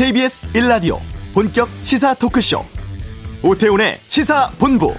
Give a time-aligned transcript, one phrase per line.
[0.00, 0.98] KBS 1라디오
[1.34, 2.64] 본격 시사 토크쇼
[3.42, 4.94] 오태훈의 시사본부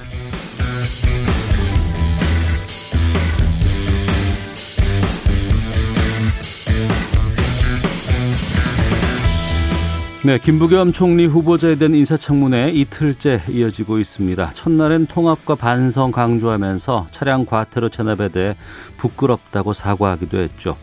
[10.24, 14.52] 네, 김부겸 총리 후보자에 대한 인사청문회 이틀째 이어지고 있습니다.
[14.54, 18.56] 첫날엔 통합과 반성 강조하면서 차량 과태료 체납에 대해
[18.98, 20.78] 부끄럽다고 사과하기도 했죠.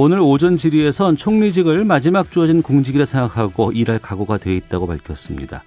[0.00, 5.64] 오늘 오전 질의에선 총리직을 마지막 주어진 공직이라 생각하고 일할 각오가 돼 있다고 밝혔습니다.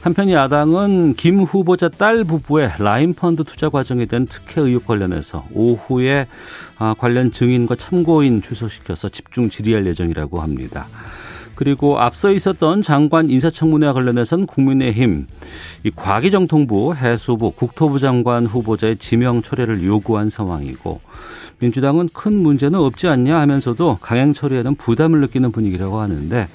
[0.00, 6.26] 한편 야당은 김 후보자 딸 부부의 라인펀드 투자 과정에 대한 특혜 의혹 관련해서 오후에
[6.78, 10.86] 아, 관련 증인과 참고인 출석시켜서 집중 질의할 예정이라고 합니다.
[11.54, 15.26] 그리고 앞서 있었던 장관 인사청문회와 관련해서는 국민의힘
[15.84, 21.02] 이 과기정통부 해수부 국토부 장관 후보자의 지명 철회를 요구한 상황이고
[21.58, 26.48] 민주당은 큰 문제는 없지 않냐 하면서도 강행 처리에는 부담을 느끼는 분위기라고 하는데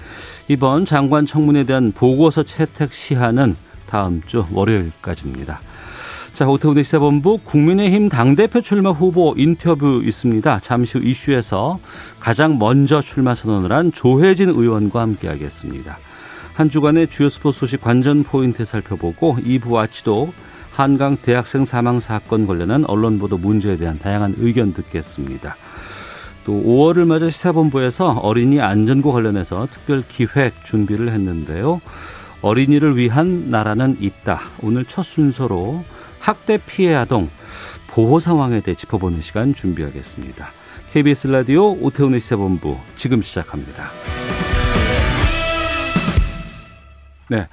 [0.47, 3.55] 이번 장관 청문회에 대한 보고서 채택 시한은
[3.87, 5.61] 다음 주 월요일까지입니다.
[6.33, 10.59] 자, 오태훈의 시사본부 국민의힘 당대표 출마 후보 인터뷰 있습니다.
[10.59, 11.79] 잠시 후 이슈에서
[12.19, 15.97] 가장 먼저 출마 선언을 한 조혜진 의원과 함께하겠습니다.
[16.53, 20.31] 한 주간의 주요 스포츠 소식 관전 포인트 살펴보고 2부 아치도
[20.79, 25.57] 한강 대학생 사망 사건 관련한 언론 보도 문제에 대한 다양한 의견 듣겠습니다.
[26.45, 31.81] 또 5월을 맞아 시사본부에서 어린이 안전과 관련해서 특별 기획 준비를 했는데요.
[32.41, 34.39] 어린이를 위한 나라는 있다.
[34.61, 35.83] 오늘 첫 순서로
[36.21, 37.29] 학대 피해 아동
[37.89, 40.49] 보호 상황에 대해 짚어보는 시간 준비하겠습니다.
[40.93, 43.89] KBS 라디오 오태훈의 시사본부 지금 시작합니다.
[47.29, 47.47] 네.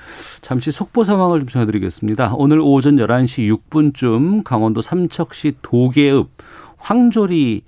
[0.47, 2.35] 잠시 속보 상황을 좀 전해드리겠습니다.
[2.37, 6.29] 오늘 오전 11시 6분쯤 강원도 삼척시 도계읍
[6.77, 7.65] 황조리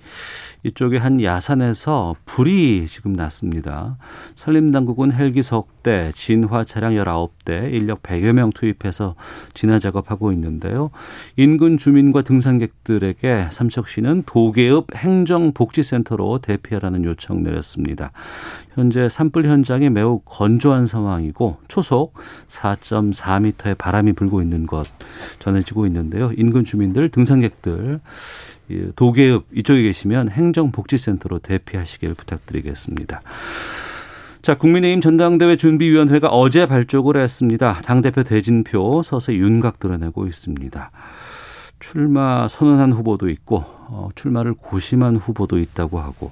[0.63, 3.97] 이쪽에 한 야산에서 불이 지금 났습니다.
[4.35, 9.15] 산림당국은 헬기 석대, 진화 차량 19대, 인력 100여 명 투입해서
[9.53, 10.91] 진화 작업하고 있는데요.
[11.37, 18.11] 인근 주민과 등산객들에게 삼척시는 도계읍 행정복지센터로 대피하라는 요청 내렸습니다.
[18.73, 22.13] 현재 산불 현장이 매우 건조한 상황이고 초속
[22.47, 24.87] 4.4m의 바람이 불고 있는 것
[25.39, 26.31] 전해지고 있는데요.
[26.37, 27.99] 인근 주민들, 등산객들
[28.95, 33.21] 도계읍 이쪽에 계시면 행정복지센터로 대피하시길 부탁드리겠습니다.
[34.41, 37.79] 자, 국민의힘 전당대회 준비위원회가 어제 발족을 했습니다.
[37.83, 40.91] 당대표 대진표 서서히 윤곽 드러내고 있습니다.
[41.79, 46.31] 출마 선언한 후보도 있고, 어, 출마를 고심한 후보도 있다고 하고,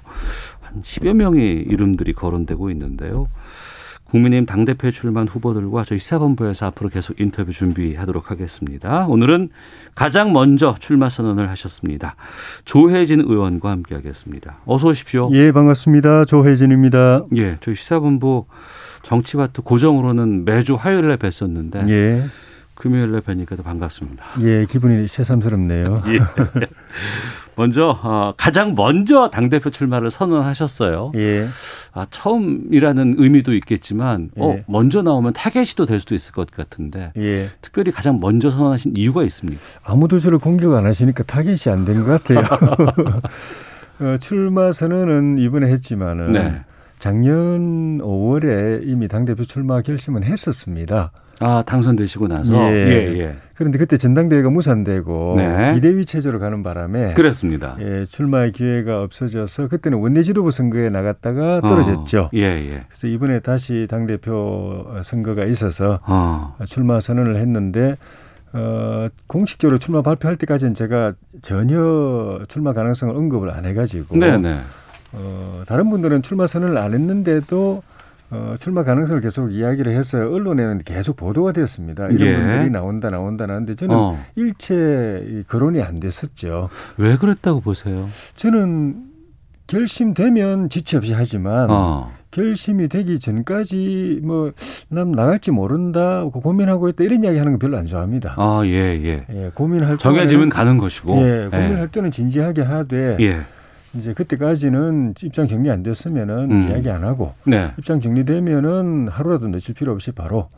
[0.62, 3.28] 한 10여 명의 이름들이 거론되고 있는데요.
[4.10, 9.06] 국민의힘 당대표에 출마한 후보들과 저희 시사본부에서 앞으로 계속 인터뷰 준비하도록 하겠습니다.
[9.06, 9.50] 오늘은
[9.94, 12.16] 가장 먼저 출마 선언을 하셨습니다.
[12.64, 14.58] 조혜진 의원과 함께하겠습니다.
[14.64, 15.28] 어서 오십시오.
[15.32, 16.24] 예, 반갑습니다.
[16.24, 17.24] 조혜진입니다.
[17.36, 18.46] 예, 저희 시사본부
[19.02, 22.24] 정치와트 고정으로는 매주 화요일에 뵀었는데 예.
[22.74, 24.24] 금요일에 뵈니까 도 반갑습니다.
[24.42, 26.02] 예, 기분이 새삼스럽네요.
[26.06, 26.18] 예.
[27.58, 31.10] 먼저 어, 가장 먼저 당 대표 출마를 선언하셨어요.
[31.16, 31.48] 예.
[31.92, 34.60] 아, 처음이라는 의미도 있겠지만 어, 예.
[34.60, 37.48] 어, 먼저 나오면 타겟이 될 수도 있을 것 같은데 예.
[37.60, 39.60] 특별히 가장 먼저 선언하신 이유가 있습니까?
[39.84, 42.40] 아무도 저를 공격 안 하시니까 타겟이 안 된 것 같아요.
[44.00, 46.60] 어, 출마 선언은 이번에 했지만은 네.
[46.98, 51.12] 작년 5월에 이미 당 대표 출마 결심은 했었습니다.
[51.40, 52.76] 아 당선되시고 나서 예.
[52.76, 53.36] 예, 예.
[53.54, 55.74] 그런데 그때 전당대회가 무산되고 네.
[55.74, 57.76] 비대위 체제로 가는 바람에 그렇습니다.
[57.80, 61.60] 예, 출마의 기회가 없어져서 그때는 원내지도부 선거에 나갔다가 어.
[61.60, 62.22] 떨어졌죠.
[62.22, 62.30] 어.
[62.34, 62.84] 예, 예.
[62.88, 66.56] 그래서 이번에 다시 당 대표 선거가 있어서 어.
[66.66, 67.96] 출마 선언을 했는데
[68.52, 74.58] 어, 공식적으로 출마 발표할 때까지는 제가 전혀 출마 가능성을 언급을 안 해가지고 네네.
[75.12, 75.18] 네.
[75.20, 77.82] 어, 다른 분들은 출마 선언을 안 했는데도
[78.30, 80.32] 어, 출마 가능성을 계속 이야기를 했어요.
[80.32, 82.08] 언론에는 계속 보도가 되었습니다.
[82.08, 82.36] 이런 예.
[82.36, 84.18] 분들이 나온다 나온다 나는데 저는 어.
[84.36, 86.68] 일체 거론이 안 됐었죠.
[86.98, 88.06] 왜 그랬다고 보세요?
[88.36, 89.04] 저는
[89.66, 92.12] 결심되면 지체 없이 하지만 어.
[92.30, 94.52] 결심이 되기 전까지 뭐
[94.90, 98.34] 난 나갈지 모른다 고민하고 있다 이런 이야기 하는 거 별로 안 좋아합니다.
[98.36, 99.26] 아, 예, 예.
[99.30, 101.16] 예 고민할 정해지면 가는 것이고.
[101.22, 101.86] 예, 고민할 예.
[101.90, 103.40] 때는 진지하게 하되 예.
[103.94, 106.68] 이제 그때까지는 입장 정리 안 됐으면은 음.
[106.70, 107.72] 이야기 안 하고 네.
[107.78, 110.48] 입장 정리되면은 하루라도 늦출 필요 없이 바로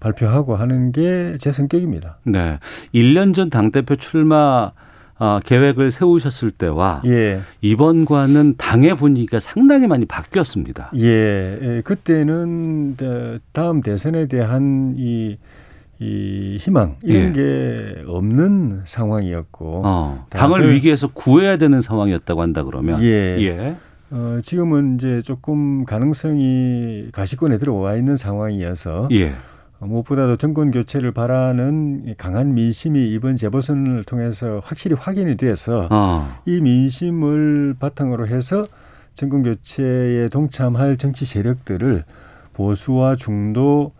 [0.00, 2.18] 발표하고 하는 게 제 성격입니다.
[2.24, 2.58] 네.
[2.94, 4.72] 1년 전 당대표 출마
[5.20, 7.40] 어, 계획을 세우셨을 때와 예.
[7.60, 10.92] 이번과는 당의 분위기가 상당히 많이 바뀌었습니다.
[10.96, 11.58] 예.
[11.60, 11.82] 예.
[11.84, 12.96] 그때는
[13.52, 15.36] 다음 대선에 대한 이
[16.00, 17.32] 이 희망 이런 예.
[17.32, 23.36] 게 없는 상황이었고 어, 당을 위기에서 구해야 되는 상황이었다고 한다 그러면 예.
[23.40, 23.76] 예.
[24.10, 29.32] 어, 지금은 이제 조금 가능성이 가시권에 들어와 있는 상황이어서 예.
[29.80, 36.32] 어, 무엇보다도 정권 교체를 바라는 강한 민심이 이번 재보선을 통해서 확실히 확인이 돼서 어.
[36.46, 38.64] 이 민심을 바탕으로 해서
[39.14, 42.04] 정권 교체에 동참할 정치 세력들을
[42.52, 43.97] 보수와 중도 어,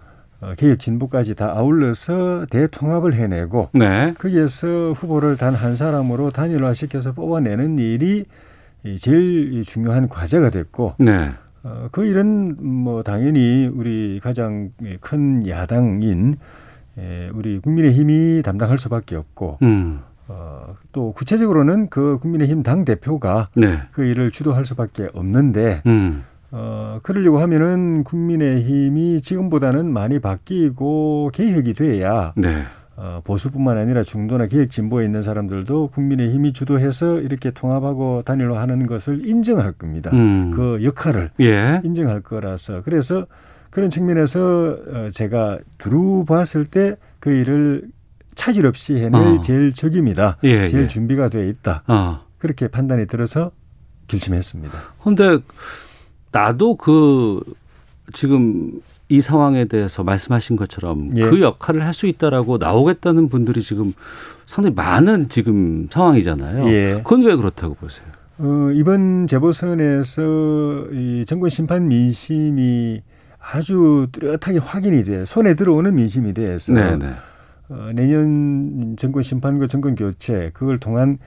[0.57, 4.15] 개혁 진보까지 다 아울러서 대통합을 해내고 네.
[4.19, 8.25] 거기에서 후보를 단 한 사람으로 단일화시켜서 뽑아내는 일이
[9.01, 11.33] 제일 중요한 과제가 됐고 네.
[11.65, 14.71] 어, 그 일은 뭐 당연히 우리 가장
[15.01, 16.37] 큰 야당인
[16.97, 20.01] 에, 우리 국민의힘이 담당할 수밖에 없고 음.
[20.29, 23.81] 어, 또 구체적으로는 그 국민의힘 당 대표가 네.
[23.93, 26.23] 그 일을 주도할 수밖에 없는데 음.
[26.51, 32.63] 어, 그러려고 하면은 국민의힘이 지금보다는 많이 바뀌고 개혁이 돼야 네.
[32.97, 39.73] 어, 보수뿐만 아니라 중도나 개혁 진보에 있는 사람들도 국민의힘이 주도해서 이렇게 통합하고 단일화하는 것을 인정할
[39.73, 40.11] 겁니다.
[40.13, 40.51] 음.
[40.53, 41.81] 그 역할을 예.
[41.85, 43.27] 인정할 거라서 그래서
[43.71, 47.89] 그런 측면에서 어, 제가 두루 봤을 때 그 일을
[48.35, 49.41] 차질 없이 해낼 어.
[49.41, 50.37] 제일 적입니다.
[50.45, 50.87] 예, 제일 예.
[50.87, 51.83] 준비가 돼 있다.
[51.89, 52.21] 어.
[52.39, 53.51] 그렇게 판단이 들어서
[54.07, 54.79] 결심했습니다.
[55.01, 55.43] 그런데
[56.33, 57.41] 나도 그
[58.15, 61.29] 지금 이 상황에 대해서 말씀하신 것처럼 예.
[61.29, 63.93] 그 역할을 할 수 있다라고 나오겠다는 분들이 지금
[64.47, 66.69] 상당히 많은 지금 상황이잖아요.
[66.69, 66.95] 예.
[67.03, 68.07] 그건 왜 그렇다고 보세요?
[68.39, 70.23] 어, 이번 재보선에서
[70.93, 73.03] 이 정권 심판 민심이
[73.41, 76.97] 아주 뚜렷하게 확인이 돼 손에 들어오는 민심이 돼서 네네.
[76.99, 77.13] 네.
[77.71, 81.19] 어, 내년 정권 심판과 정권 교체 그걸 통한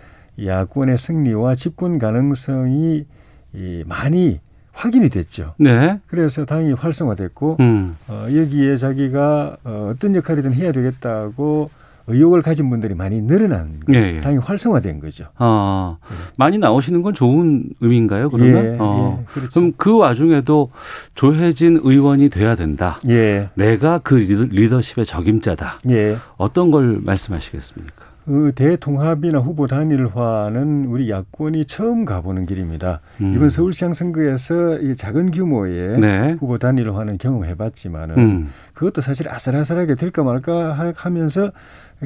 [0.43, 3.05] 야권의 승리와 집권 가능성이
[3.53, 4.39] 이 많이
[4.81, 5.53] 확인이 됐죠.
[5.57, 5.99] 네.
[6.07, 7.95] 그래서 당이 활성화됐고 음.
[8.07, 11.69] 어, 여기에 자기가 어, 어떤 역할이든 해야 되겠다고
[12.07, 14.21] 의욕을 가진 분들이 많이 늘어난 예, 예.
[14.21, 15.27] 당이 활성화된 거죠.
[15.37, 16.15] 아, 네.
[16.35, 18.31] 많이 나오시는 건 좋은 의미인가요?
[18.31, 19.19] 그러면 예, 어.
[19.21, 19.51] 예, 그렇죠.
[19.53, 20.71] 그럼 그 와중에도
[21.13, 22.99] 조혜진 의원이 돼야 된다.
[23.07, 23.49] 예.
[23.53, 25.77] 내가 그 리더십의 적임자다.
[25.91, 26.17] 예.
[26.37, 28.00] 어떤 걸 말씀하시겠습니까?
[28.25, 32.99] 그 대통합이나 후보 단일화는 우리 야권이 처음 가보는 길입니다.
[33.21, 33.33] 음.
[33.35, 36.37] 이번 서울시장 선거에서 이 작은 규모의 네.
[36.39, 38.49] 후보 단일화는 경험해봤지만은 음.
[38.73, 41.51] 그것도 사실 아슬아슬하게 될까 말까 하면서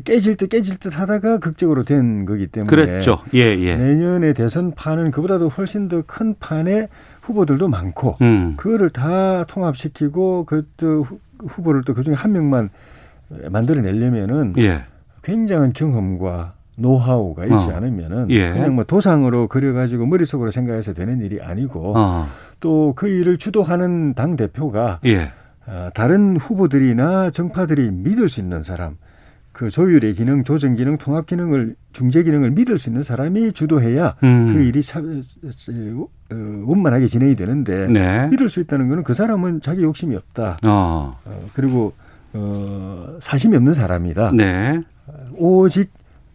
[0.03, 3.19] 깨질 듯 깨질 듯 하다가 극적으로 된 거기 때문에 그랬죠.
[3.33, 3.75] 예, 예.
[3.75, 6.89] 내년에 대선 판은 그보다도 훨씬 더 큰 판의
[7.21, 8.56] 후보들도 많고 음.
[8.57, 11.06] 그거를 다 통합시키고 그또
[11.39, 12.69] 후보를 또 그중에 한 명만
[13.50, 14.83] 만들어내려면은 예.
[15.25, 17.75] 굉장한 경험과 노하우가 있지 어.
[17.75, 18.51] 않으면은 예.
[18.51, 22.27] 그냥 뭐 도상으로 그려가지고 머릿속으로 생각해서 되는 일이 아니고 어.
[22.60, 25.31] 또그 일을 주도하는 당 대표가 예.
[25.66, 28.98] 어, 다른 후보들이나 정파들이 믿을 수 있는 사람,
[29.51, 34.54] 그 조율의 기능, 조정 기능, 통합 기능을 중재 기능을 믿을 수 있는 사람이 주도해야 음.
[34.54, 35.24] 그 일이 참
[36.31, 36.36] 어,
[36.66, 38.27] 원만하게 진행이 되는데 네.
[38.27, 40.57] 믿을 수 있다는 거는 그 사람은 자기 욕심이 없다.
[40.68, 41.18] 어.
[41.25, 41.94] 어 그리고
[42.33, 44.33] 어, 사심이 없는 사람이다.
[44.33, 44.81] 네.
[45.37, 45.91] 오직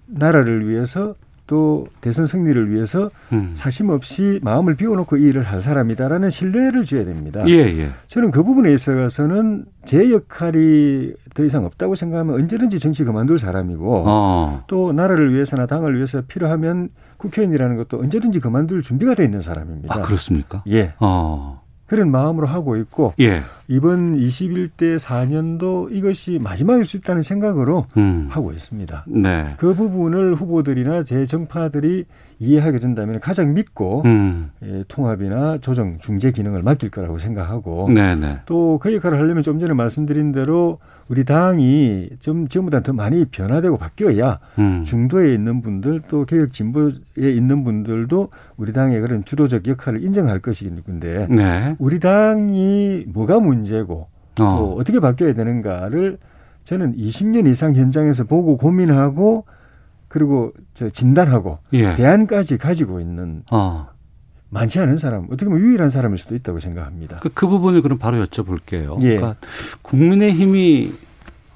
[0.06, 1.14] 나라를 위해서
[1.50, 3.50] 또 대선 승리를 위해서 음.
[3.54, 7.42] 사심 없이 마음을 비워놓고 이 일을 할 사람이다라는 신뢰를 줘야 됩니다.
[7.48, 7.90] 예, 예.
[8.06, 14.62] 저는 그 부분에 있어서는 제 역할이 더 이상 없다고 생각하면 언제든지 정치 그만둘 사람이고 어.
[14.68, 19.92] 또 나라를 위해서나 당을 위해서 필요하면 국회의원이라는 것도 언제든지 그만둘 준비가 돼 있는 사람입니다.
[19.92, 20.62] 아, 그렇습니까?
[20.68, 20.92] 예.
[21.00, 21.62] 어.
[21.90, 23.42] 그런 마음으로 하고 있고 예.
[23.66, 28.28] 이번 21대 4년도 이것이 마지막일 수 있다는 생각으로 음.
[28.30, 29.06] 하고 있습니다.
[29.08, 29.54] 네.
[29.56, 32.04] 그 부분을 후보들이나 제 정파들이
[32.38, 34.52] 이해하게 된다면 가장 믿고 음.
[34.62, 38.38] 예, 통합이나 조정 중재 기능을 맡길 거라고 생각하고 네, 네.
[38.46, 40.78] 또그 역할을 하려면 좀 전에 말씀드린 대로
[41.10, 44.84] 우리 당이 좀 지금보다 더 많이 변화되고 바뀌어야 음.
[44.84, 50.70] 중도에 있는 분들 또 개혁 진보에 있는 분들도 우리 당의 그런 주도적 역할을 인정할 것이기
[50.70, 51.74] 때문에 네.
[51.80, 54.06] 우리 당이 뭐가 문제고
[54.40, 54.56] 어.
[54.56, 56.18] 또 어떻게 바뀌어야 되는가를
[56.62, 59.46] 저는 20년 이상 현장에서 보고 고민하고
[60.06, 61.96] 그리고 저 진단하고 예.
[61.96, 63.88] 대안까지 가지고 있는 어.
[64.50, 67.18] 많지 않은 사람, 어떻게 보면 유일한 사람일 수도 있다고 생각합니다.
[67.20, 69.00] 그, 그 부분을 그럼 바로 여쭤볼게요.
[69.02, 69.16] 예.
[69.16, 69.36] 그러니까
[69.82, 70.92] 국민의힘이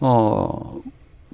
[0.00, 0.80] 어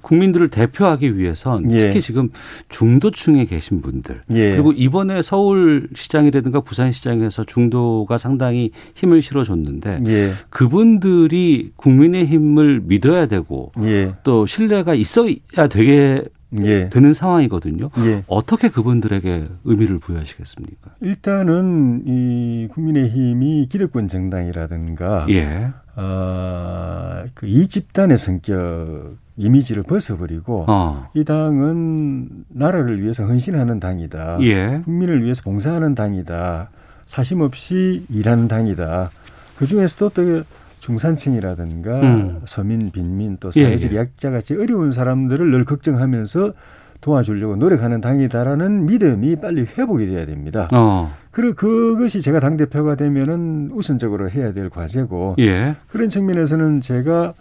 [0.00, 1.79] 국민들을 대표하기 위해선 예.
[1.79, 2.31] 특히 지금
[2.69, 4.52] 중도층에 계신 분들 예.
[4.52, 10.31] 그리고 이번에 서울시장이라든가 부산시장에서 중도가 상당히 힘을 실어줬는데 예.
[10.49, 14.12] 그분들이 국민의힘을 믿어야 되고 예.
[14.25, 16.25] 또 신뢰가 있어야 되게
[16.62, 16.88] 예.
[16.88, 17.90] 되는 상황이거든요.
[17.99, 18.25] 예.
[18.26, 20.90] 어떻게 그분들에게 의미를 부여하시겠습니까?
[21.00, 25.71] 일단은 이 국민의힘이 기득권 정당이라든가 예.
[25.97, 31.09] 어, 그이 집단의 성격 이미지를 벗어버리고 어.
[31.14, 34.38] 이 당은 나라를 위해서 헌신하는 당이다.
[34.42, 34.80] 예.
[34.85, 36.71] 국민을 위해서 봉사하는 당이다.
[37.07, 39.11] 사심 없이 일하는 당이다.
[39.57, 40.42] 그 중에서도 또
[40.80, 42.40] 중산층이라든가 음.
[42.46, 44.00] 서민, 빈민 또 사회적 예, 예.
[44.00, 46.52] 약자 같이 어려운 사람들을 늘 걱정하면서
[47.00, 50.68] 도와주려고 노력하는 당이다라는 믿음이 빨리 회복이 돼야 됩니다.
[50.72, 51.10] 어.
[51.30, 55.76] 그리고 그것이 제가 당 대표가 되면은 우선적으로 해야 될 과제고 예.
[55.88, 57.32] 그런 측면에서는 제가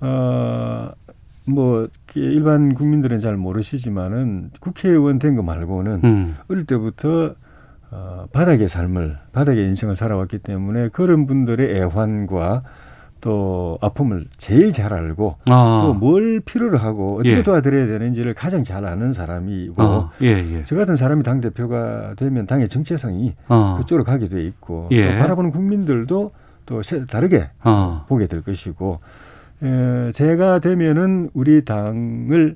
[0.00, 6.34] 어뭐 일반 국민들은 잘 모르시지만은 국회의원 된 거 말고는 음.
[6.48, 7.34] 어릴 때부터
[7.90, 12.62] 어, 바닥의 삶을 바닥의 인생을 살아왔기 때문에 그런 분들의 애환과
[13.26, 15.82] 또 아픔을 제일 잘 알고 아.
[15.82, 17.42] 또뭘 필요로 하고 어떻게 예.
[17.42, 20.10] 도와드려야 되는지를 가장 잘 아는 사람이고 아.
[20.22, 20.62] 예, 예.
[20.62, 23.78] 저 같은 사람이 당 대표가 되면 당의 정체성이 아.
[23.78, 25.10] 그쪽으로 가게 돼 있고 예.
[25.10, 26.30] 또 바라보는 국민들도
[26.66, 28.04] 또 다르게 아.
[28.06, 29.00] 보게 될 것이고
[29.60, 32.54] 에, 제가 되면은 우리 당을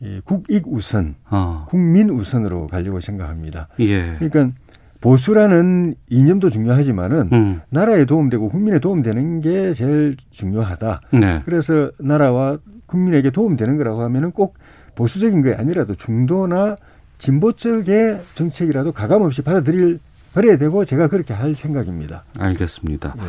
[0.00, 1.64] 이 국익 우선, 아.
[1.66, 3.66] 국민 우선으로 가려고 생각합니다.
[3.80, 4.14] 예.
[4.20, 4.54] 그러니까
[5.04, 7.60] 보수라는 이념도 중요하지만은 음.
[7.68, 11.02] 나라에 도움되고 국민에 도움되는 게 제일 중요하다.
[11.12, 11.42] 네.
[11.44, 12.56] 그래서 나라와
[12.86, 14.56] 국민에게 도움되는 거라고 하면은 꼭
[14.94, 16.76] 보수적인 게 아니라도 중도나
[17.18, 20.00] 진보 쪽의 정책이라도 가감 없이 받아들일
[20.32, 22.24] 버려야 되고 제가 그렇게 할 생각입니다.
[22.38, 23.14] 알겠습니다.
[23.18, 23.22] 네.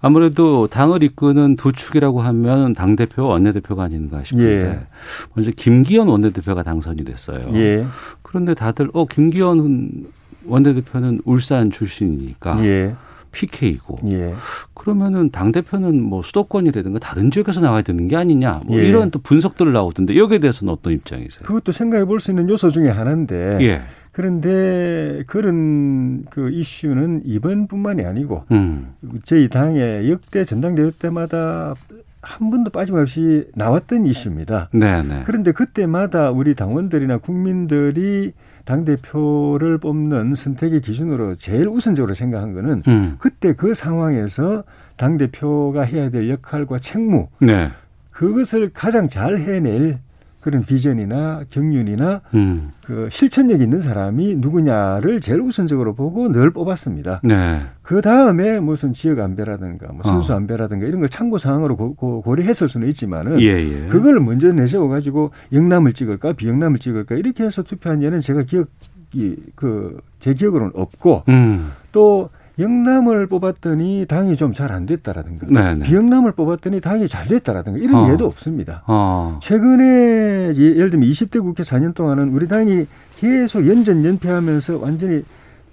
[0.00, 4.80] 아무래도 당을 이끄는 두 축이라고 하면 당 대표, 원내 대표가 아닌가 싶은데 예.
[5.34, 7.50] 먼저 김기현 원내 대표가 당선이 됐어요.
[7.52, 7.84] 예.
[8.22, 10.06] 그런데 다들 어 김기현
[10.46, 12.92] 원내대표는 울산 출신이니까 예.
[13.32, 14.34] PK고 예.
[14.74, 18.88] 그러면은 당 대표는 뭐 수도권이라든가 다른 지역에서 나와야 되는 게 아니냐 뭐 예.
[18.88, 21.44] 이런 또 분석들을 나오던데 여기에 대해서는 어떤 입장이세요?
[21.44, 23.82] 그것도 생각해 볼 수 있는 요소 중에 하나인데 예.
[24.12, 28.94] 그런데 그런 그 이슈는 이번뿐만이 아니고 음.
[29.24, 31.74] 저희 당의 역대 전당대회 때마다
[32.20, 34.68] 한 번도 빠짐없이 나왔던 이슈입니다.
[34.72, 35.02] 네네.
[35.02, 35.22] 네.
[35.24, 38.32] 그런데 그때마다 우리 당원들이나 국민들이
[38.64, 43.16] 당 대표를 뽑는 선택의 기준으로 제일 우선적으로 생각한 거는 음.
[43.18, 44.64] 그때 그 상황에서
[44.96, 47.70] 당 대표가 해야 될 역할과 책무 네.
[48.10, 49.98] 그것을 가장 잘 해낼
[50.40, 52.70] 그런 비전이나 경륜이나 음.
[52.84, 57.20] 그 실천력 있는 사람이 누구냐를 제일 우선적으로 보고 늘 뽑았습니다.
[57.22, 57.62] 네.
[57.82, 60.36] 그 다음에 무슨 지역 안배라든가 뭐 선수 어.
[60.36, 63.88] 안배라든가 이런 걸 참고 사항으로 고, 고, 고려했을 수는 있지만은 예, 예.
[63.88, 68.68] 그걸 먼저 내세워 가지고 영남을 찍을까 비영남을 찍을까 이렇게 해서 투표한 예는 제가 기억
[69.12, 71.72] 이 그제 기억으로는 없고 음.
[71.92, 72.30] 또
[72.60, 75.84] 영남을 뽑았더니 당이 좀 잘 안 됐다라든가 네네.
[75.84, 78.12] 비영남을 뽑았더니 당이 잘 됐다라든가 이런 어.
[78.12, 78.82] 예도 없습니다.
[78.86, 79.38] 어.
[79.42, 82.86] 최근에 예를 들면 20대 국회 4년 동안은 우리 당이
[83.18, 85.24] 계속 연전 연패하면서 완전히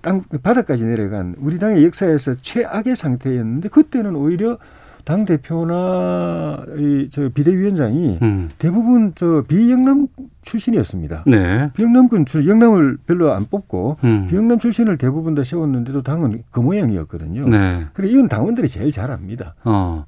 [0.01, 4.58] 땅 바닥까지 내려간 우리 당의 역사에서 최악의 상태였는데 그때는 오히려
[5.03, 8.50] 당 대표나 이저 비대위원장이 음.
[8.58, 10.08] 대부분 저 비영남
[10.48, 11.24] 출신이었습니다.
[11.27, 11.70] 네.
[11.75, 14.27] 비영남군 출 영남을 별로 안 뽑고 음.
[14.30, 17.42] 비영남 출신을 대부분 다 세웠는데도 당은 그 모양이었거든요.
[17.48, 17.86] 네.
[17.94, 19.56] 그래 이건 당원들이 제일 잘 압니다.
[19.63, 20.06] 어.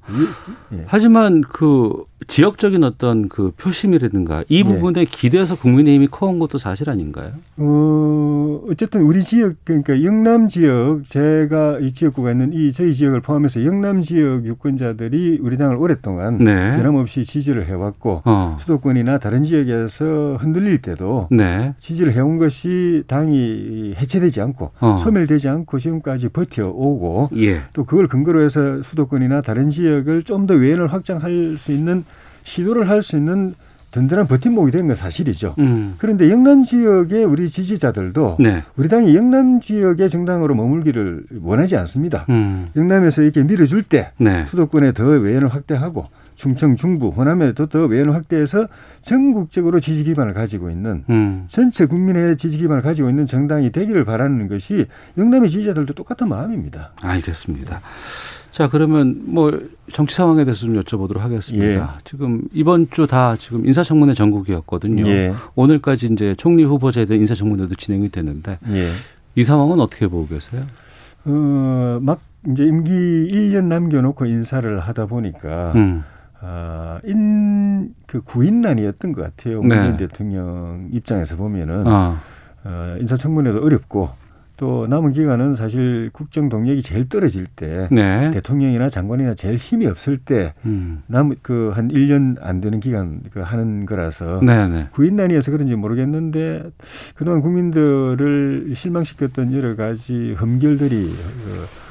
[0.72, 0.84] 예.
[0.86, 4.68] 하지만 그 지역적인 어떤 그 표심이라든가 이 네.
[4.68, 5.10] 부분에 네.
[5.10, 7.32] 기대해서 국민의힘이 커온 것도 사실 아닌가요?
[7.56, 13.64] 어, 어쨌든 우리 지역 그러니까 영남 지역 제가 이 지역구가 있는 이 저희 지역을 포함해서
[13.64, 16.76] 영남 지역 유권자들이 우리 당을 오랫동안 네.
[16.76, 18.56] 변함없이 지지를 해왔고 어.
[18.60, 21.74] 수도권이나 다른 지역에서 흔들릴 때도 네.
[21.78, 24.96] 지지를 해온 것이 당이 해체되지 않고 어.
[24.98, 27.62] 소멸되지 않고 지금까지 버텨오고 예.
[27.72, 32.04] 또 그걸 근거로 해서 수도권이나 다른 지역을 좀 더 외연을 확장할 수 있는
[32.42, 33.54] 시도를 할 수 있는
[33.90, 35.56] 든든한 버팀목이 된 건 사실이죠.
[35.58, 35.94] 음.
[35.98, 38.62] 그런데 영남 지역의 우리 지지자들도 네.
[38.76, 42.24] 우리 당이 영남 지역의 정당으로 머물기를 원하지 않습니다.
[42.30, 42.68] 음.
[42.76, 44.44] 영남에서 이렇게 밀어줄 때 네.
[44.46, 46.06] 수도권에 더 외연을 확대하고
[46.40, 48.66] 충청, 중부, 호남에도 더 외연을 확대해서
[49.02, 51.44] 전국적으로 지지 기반을 가지고 있는 음.
[51.48, 54.86] 전체 국민의 지지 기반을 가지고 있는 정당이 되기를 바라는 것이
[55.18, 56.92] 영남의 지지자들도 똑같은 마음입니다.
[57.02, 57.82] 알겠습니다.
[58.52, 59.60] 자, 그러면 뭐
[59.92, 61.66] 정치 상황에 대해서 좀 여쭤보도록 하겠습니다.
[61.66, 61.82] 예.
[62.04, 65.06] 지금 이번 주 다 지금 인사청문회 전국이었거든요.
[65.08, 65.34] 예.
[65.56, 68.88] 오늘까지 이제 총리 후보자에 대한 인사청문회도 진행이 됐는데 예.
[69.34, 70.62] 이 상황은 어떻게 보고 계세요?
[71.26, 72.18] 어, 막
[72.48, 72.90] 이제 임기
[73.30, 76.02] 1년 남겨놓고 인사를 하다 보니까 음.
[76.42, 79.60] 아, 인, 그 구인난이었던 것 같아요.
[79.60, 79.96] 문재인 네.
[79.98, 82.16] 대통령 입장에서 보면은, 어.
[82.64, 84.10] 어, 인사청문회도 어렵고,
[84.60, 88.30] 또 남은 기간은 사실 국정 동력이 제일 떨어질 때 네.
[88.30, 91.02] 대통령이나 장관이나 제일 힘이 없을 때 음.
[91.06, 94.88] 남은 그 한 1년 안 되는 기간 그 하는 거라서 네, 네.
[94.92, 96.70] 구인난이어서 그런지 모르겠는데
[97.14, 101.89] 그동안 국민들을 실망시켰던 여러 가지 흠결들이 그 어,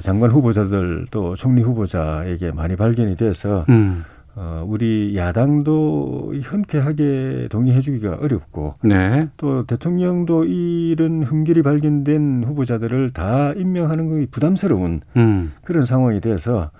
[0.00, 4.04] 장관 후보자들 또 총리 후보자에게 많이 발견이 돼서 음.
[4.38, 9.28] 어, 우리 야당도 흔쾌하게 동의해주기가 어렵고 네.
[9.38, 15.54] 또 대통령도 이런 흠결이 발견된 후보자들을 다 임명하는 것이 부담스러운 음.
[15.64, 16.70] 그런 상황이 돼서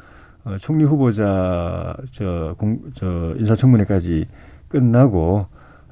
[0.45, 4.27] 어, 총리 후보자 저, 공, 저 인사청문회까지
[4.69, 5.47] 끝나고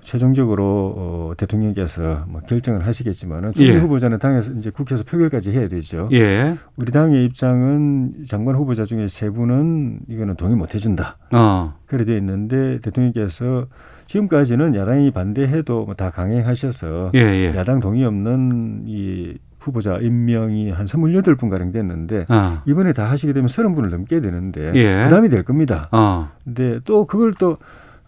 [0.05, 3.77] 최종적으로 어, 대통령께서 뭐 결정을 하시겠지만은 총리 예.
[3.79, 6.09] 후보자는 당에서 이제 국회에서 표결까지 해야 되죠.
[6.13, 6.57] 예.
[6.77, 11.17] 우리 당의 입장은 장관 후보자 중에 세 분은 이거는 동의 못 해준다.
[11.33, 11.75] 어.
[11.87, 13.67] 그래 돼 있는데 대통령께서
[14.07, 17.57] 지금까지는 야당이 반대해도 뭐 다 강행하셔서 예, 예.
[17.57, 22.61] 야당 동의 없는 이 후보자 임명이 한 스물여덟 분 가량 됐는데 어.
[22.67, 25.01] 이번에 다 하시게 되면 서른 분을 넘게 되는데 예.
[25.03, 25.89] 부담이 될 겁니다.
[25.93, 26.29] 어.
[26.45, 27.57] 근데 또 그걸 또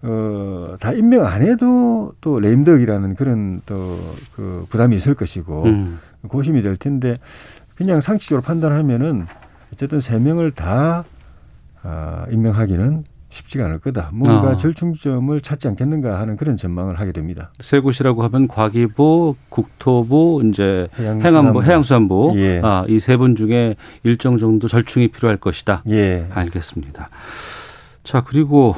[0.03, 3.97] 어, 다 임명 안 해도 또 레임덕이라는 그런 또
[4.35, 5.99] 그 부담이 있을 것이고 음.
[6.29, 7.17] 고심이 될 텐데
[7.75, 9.25] 그냥 상식적으로 판단하면은
[9.73, 11.05] 어쨌든 세 명을 다
[11.83, 14.11] 아, 임명하기는 쉽지가 않을 거다.
[14.12, 14.57] 뭔가 어.
[14.57, 17.50] 절충점을 찾지 않겠는가 하는 그런 전망을 하게 됩니다.
[17.61, 22.61] 세 곳이라고 하면 과기부, 국토부, 이제 해양수산부, 해양수산부 예.
[22.62, 25.83] 아, 이 세 분 중에 일정 정도 절충이 필요할 것이다.
[25.91, 26.26] 예.
[26.33, 27.09] 알겠습니다.
[28.05, 28.75] 자 그리고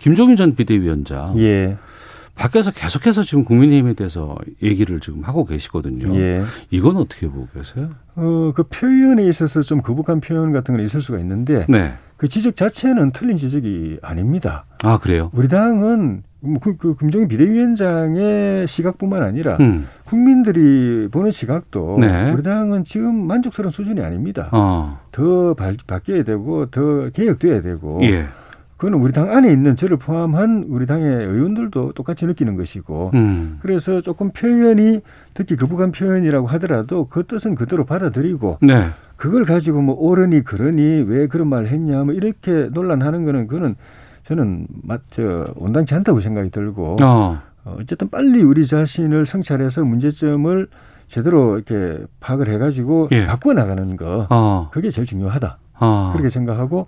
[0.00, 1.38] 김종인 전 비대위원장.
[1.38, 1.78] 예.
[2.34, 6.14] 밖에서 계속해서 지금 국민의힘에 대해서 얘기를 지금 하고 계시거든요.
[6.14, 6.42] 예.
[6.70, 7.90] 이건 어떻게 보고 계세요?
[8.16, 11.94] 어, 그 표현에 있어서 좀 거북한 표현 같은 건 있을 수가 있는데 네.
[12.16, 14.64] 그 지적 자체는 틀린 지적이 아닙니다.
[14.82, 15.30] 아, 그래요?
[15.34, 19.86] 우리 당은 뭐 그, 그 김종인 비대위원장의 시각뿐만 아니라 음.
[20.04, 22.32] 국민들이 보는 시각도 네.
[22.32, 24.48] 우리 당은 지금 만족스러운 수준이 아닙니다.
[24.52, 24.98] 어.
[25.12, 28.28] 더 바, 바뀌어야 되고 더 개혁돼야 되고 예.
[28.80, 33.58] 그거는 우리 당 안에 있는 저를 포함한 우리 당의 의원들도 똑같이 느끼는 것이고 음.
[33.60, 35.00] 그래서 조금 표현이
[35.34, 38.88] 특히 거북한 표현이라고 하더라도 그 뜻은 그대로 받아들이고 네.
[39.16, 43.76] 그걸 가지고 뭐 옳으니 그러니 왜 그런 말을 했냐 뭐 이렇게 논란하는 거는 그거는
[44.22, 47.38] 저는 맞저 온당치 않다고 생각이 들고 어.
[47.64, 47.76] 어.
[47.78, 50.68] 어쨌든 빨리 우리 자신을 성찰해서 문제점을
[51.06, 53.26] 제대로 이렇게 파악을 해가지고 예.
[53.26, 54.70] 바꿔 나가는 거 어.
[54.72, 56.10] 그게 제일 중요하다 어.
[56.14, 56.86] 그렇게 생각하고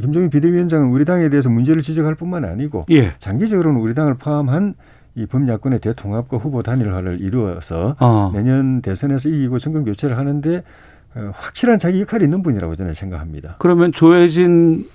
[0.00, 3.14] 김종인 비대위원장은 우리 당에 대해서 문제를 지적할 뿐만 아니고 예.
[3.18, 4.74] 장기적으로는 우리 당을 포함한
[5.16, 8.30] 이 범야권의 대통합과 후보 단일화를 이루어서 어.
[8.32, 10.62] 내년 대선에서 이기고 정권 교체를 하는데
[11.14, 13.56] 어, 확실한 자기 역할이 있는 분이라고 저는 생각합니다.
[13.58, 14.86] 그러면 조혜진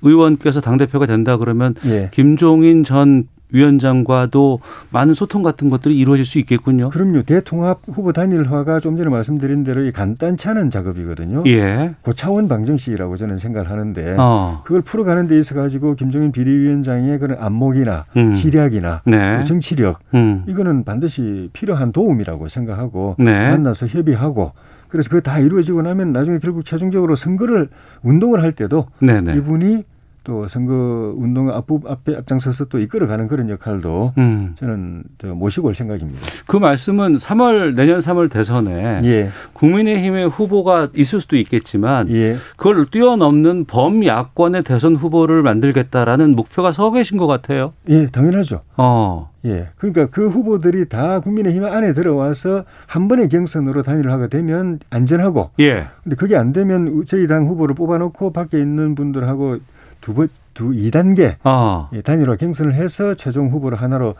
[0.00, 2.08] 의원께서 당 대표가 된다 그러면 예.
[2.12, 4.60] 김종인 전 위원장과도
[4.90, 6.90] 많은 소통 같은 것들이 이루어질 수 있겠군요.
[6.90, 7.22] 그럼요.
[7.22, 11.44] 대통합 후보 단일화가 좀 전에 말씀드린 대로 간단치 않은 작업이거든요.
[11.46, 11.94] 예.
[12.02, 14.62] 고차원 방정식이라고 저는 생각을 하는데 어.
[14.64, 18.32] 그걸 풀어가는 데 있어 가지고 김종인 비대위원장의 그런 안목이나 음.
[18.34, 19.44] 지략이나 네.
[19.44, 20.44] 정치력 음.
[20.46, 23.50] 이거는 반드시 필요한 도움이라고 생각하고 네.
[23.50, 24.52] 만나서 협의하고
[24.88, 27.68] 그래서 그게 다 이루어지고 나면 나중에 결국 최종적으로 선거를
[28.02, 29.36] 운동을 할 때도 네네.
[29.36, 29.84] 이분이
[30.24, 34.52] 또 선거 운동 앞부 앞에 앞장서서 또 이끌어가는 그런 역할도 음.
[34.54, 35.04] 저는
[35.34, 36.20] 모시고 올 생각입니다.
[36.46, 39.30] 그 말씀은 3월 내년 3월 대선에 예.
[39.52, 42.36] 국민의힘의 후보가 있을 수도 있겠지만 예.
[42.56, 47.72] 그걸 뛰어넘는 범야권의 대선 후보를 만들겠다라는 목표가 서 계신 것 같아요.
[47.88, 48.62] 예, 당연하죠.
[48.76, 49.30] 어.
[49.44, 49.68] 예.
[49.76, 55.50] 그러니까 그 후보들이 다 국민의힘 안에 들어와서 한 번의 경선으로 단일을 하게 되면 안전하고.
[55.60, 55.88] 예.
[56.04, 59.58] 근데 그게 안 되면 저희 당 후보를 뽑아놓고 밖에 있는 분들하고
[60.02, 61.88] 두 번, 두 2단계 아.
[61.94, 64.14] 예, 단일화 경선을 해서 최종 후보를 하나로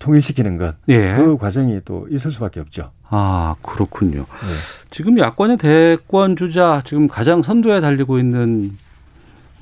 [0.00, 0.74] 통일시키는 것.
[0.88, 1.14] 예.
[1.16, 2.90] 그 과정이 또 있을 수밖에 없죠.
[3.08, 4.20] 아, 그렇군요.
[4.20, 4.86] 예.
[4.90, 8.70] 지금 야권의 대권 주자 지금 가장 선두에 달리고 있는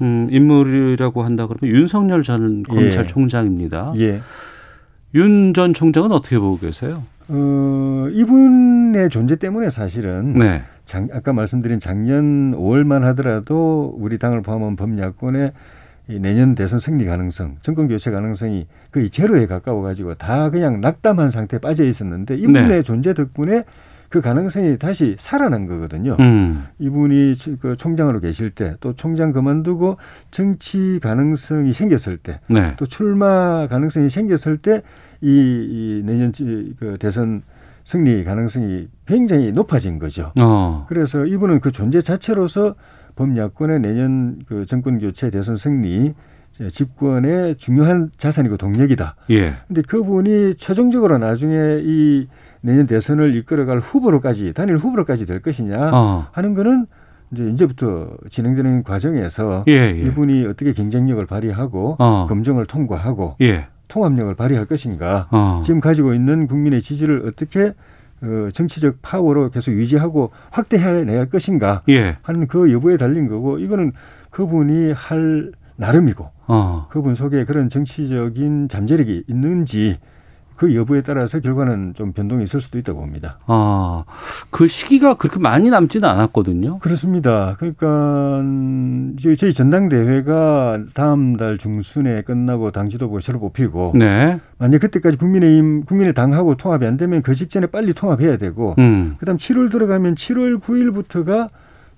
[0.01, 3.95] 음, 인물이라고 한다 그러면 윤석열 전 검찰총장입니다.
[3.99, 4.21] 예.
[5.15, 7.03] 윤 전 총장은 어떻게 보고 계세요?
[7.29, 10.63] 어, 이분의 존재 때문에 사실은 네.
[10.85, 15.53] 장, 아까 말씀드린 작년 5월만 하더라도 우리 당을 포함한 범야권의
[16.09, 21.31] 이 내년 대선 승리 가능성, 정권 교체 가능성이 거의 제로에 가까워 가지고 다 그냥 낙담한
[21.31, 22.83] 상태에 빠져 있었는데 이분의 네.
[22.83, 23.65] 존재 덕분에
[24.11, 26.17] 그 가능성이 다시 살아난 거거든요.
[26.21, 26.67] 음.
[26.79, 29.97] 이분이 그 총장으로 계실 때 또 총장 그만두고
[30.31, 32.75] 정치 가능성이 생겼을 때, 네.
[32.77, 34.83] 또 출마 가능성이 생겼을 때
[35.23, 36.33] 이, 이 내년
[36.79, 37.43] 그 대선
[37.85, 40.33] 승리 가능성이 굉장히 높아진 거죠.
[40.41, 40.87] 어.
[40.89, 42.75] 그래서 이분은 그 존재 자체로서
[43.17, 46.15] 범야권의 내년 그 정권 교체 대선 승리
[46.69, 49.17] 집권의 중요한 자산이고 동력이다.
[49.31, 49.55] 예.
[49.67, 52.29] 근데 그분이 최종적으로 나중에 이
[52.61, 56.27] 내년 대선을 이끌어갈 후보로까지 단일 후보로까지 될 것이냐 어.
[56.33, 56.87] 하는 거는
[57.33, 59.91] 이제 이제부터 진행되는 과정에서 예, 예.
[59.91, 62.27] 이분이 어떻게 경쟁력을 발휘하고 어.
[62.29, 63.67] 검증을 통과하고 예.
[63.95, 65.61] 통합력을 발휘할 것인가 어.
[65.63, 67.75] 지금 가지고 있는 국민의 지지를 어떻게
[68.23, 72.17] 어, 정치적 파워로 계속 유지하고 확대해내야 할 것인가 예.
[72.23, 73.93] 하는 그 여부에 달린 거고 이거는
[74.31, 76.87] 그분이 할 나름이고 어.
[76.91, 79.99] 그분 속에 그런 정치적인 잠재력이 있는지
[80.57, 83.39] 그 여부에 따라서 결과는 좀 변동이 있을 수도 있다고 봅니다.
[83.47, 84.05] 아,
[84.51, 86.79] 그 시기가 그렇게 많이 남지는 않았거든요.
[86.79, 87.57] 그렇습니다.
[87.59, 88.43] 그러니까
[89.37, 94.41] 저희 전당대회가 다음 달 중순에 끝나고 당 지도부가 새로 뽑히고, 네.
[94.59, 99.17] 만약 그때까지 국민의힘 국민의 당하고 통합이 안 되면 그 직전에 빨리 통합해야 되고, 음.
[99.19, 101.49] 그다음 7월 들어가면 7월 9일부터가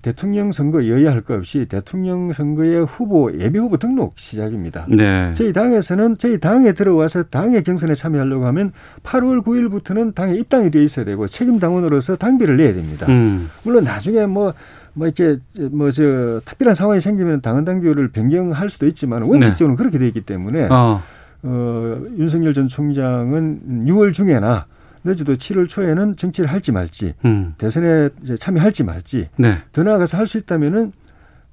[0.01, 4.85] 대통령 선거 여야 할 것 없이 대통령 선거의 후보 예비 후보 등록 시작입니다.
[4.89, 5.33] 네.
[5.35, 8.71] 저희 당에서는 저희 당에 들어와서 당의 경선에 참여하려고 하면
[9.03, 13.05] 8월 9일부터는 당에 입당이 돼 있어야 되고 책임 당원으로서 당비를 내야 됩니다.
[13.09, 13.49] 음.
[13.63, 14.53] 물론 나중에 뭐뭐
[14.93, 15.37] 뭐 이렇게
[15.71, 19.77] 뭐 저 특별한 상황이 생기면 당원 당규를 변경할 수도 있지만 원칙적으로는 네.
[19.77, 21.01] 그렇게 돼 있기 때문에 어.
[21.43, 24.65] 어, 윤석열 전 총장은 6월 중에나
[25.07, 27.55] 내지도 7월 초에는 정치를 할지 말지 음.
[27.57, 29.59] 대선에 참여할지 말지 네.
[29.71, 30.91] 더 나아가서 할 수 있다면은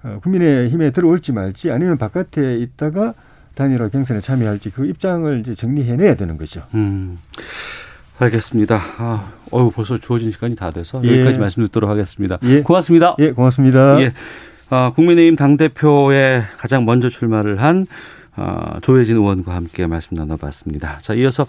[0.03, 3.15] 어, 국민의힘에 들어올지 말지 아니면 바깥에 있다가
[3.55, 6.63] 단일화 경선에 참여할지 그 입장을 이제 정리해내야 되는 거죠.
[6.75, 7.19] 음.
[8.19, 8.81] 알겠습니다.
[8.99, 11.09] 아, 어유 벌써 주어진 시간이 다 돼서 예.
[11.11, 12.39] 여기까지 말씀 듣도록 하겠습니다.
[12.45, 12.63] 예.
[12.63, 13.17] 고맙습니다.
[13.19, 14.01] 예, 고맙습니다.
[14.01, 14.13] 예.
[14.71, 17.87] 아, 국민의힘 당대표에 가장 먼저 출마를 한
[18.37, 20.99] 어, 조혜진 의원과 함께 말씀 나눠봤습니다.
[21.03, 21.47] 자, 이어서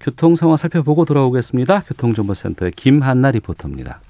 [0.00, 1.82] 교통 상황 살펴보고 돌아오겠습니다.
[1.82, 4.00] 교통정보센터의 김한나 리포터입니다.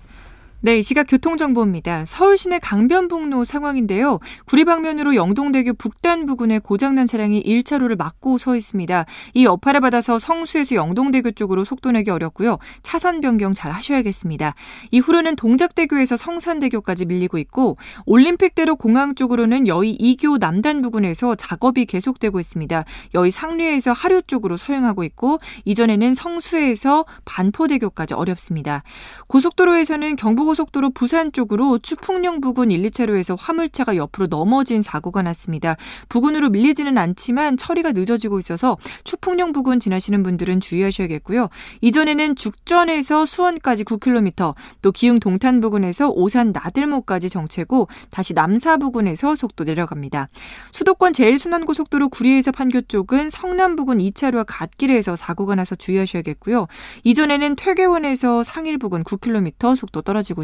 [0.64, 2.06] 네, 이 시각 교통정보입니다.
[2.06, 4.18] 서울 시내 강변북로 상황인데요.
[4.46, 9.04] 구리 방면으로 영동대교 북단 부근에 고장난 차량이 1차로를 막고 서 있습니다.
[9.34, 12.56] 이 여파를 받아서 성수에서 영동대교 쪽으로 속도 내기 어렵고요.
[12.82, 14.54] 차선 변경 잘 하셔야겠습니다.
[14.90, 22.84] 이후로는 동작대교에서 성산대교까지 밀리고 있고 올림픽대로 공항 쪽으로는 여의 2교 남단 부근에서 작업이 계속되고 있습니다.
[23.12, 28.82] 여의 상류에서 하류 쪽으로 서행하고 있고 이전에는 성수에서 반포대교까지 어렵습니다.
[29.28, 35.74] 고속도로에서는 경부고 고속도로 부산 쪽으로 추풍령 부근 1, 2차로에서 화물차가 옆으로 넘어진 사고가 났습니다.
[36.08, 41.48] 부근으로 밀리지는 않지만 처리가 늦어지고 있어서 추풍령 부근 지나시는 분들은 주의하셔야겠고요.
[41.80, 49.64] 이전에는 죽전에서 수원까지 9km, 또 기흥 동탄 부근에서 오산 나들목까지 정체고 다시 남사 부근에서 속도
[49.64, 50.28] 내려갑니다.
[50.70, 56.68] 수도권 제일 순환 고속도로 구리에서 판교 쪽은 성남 부근 2차로와 갓길에서 사고가 나서 주의하셔야겠고요.
[57.02, 60.43] 이전에는 퇴계원에서 상일 부근 9km 속도 떨어지고